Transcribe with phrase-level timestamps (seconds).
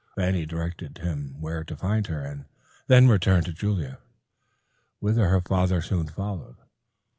[0.15, 2.45] Fanny directed him where to find her, and
[2.87, 3.99] then returned to Julia,
[4.97, 6.57] whither her father soon followed.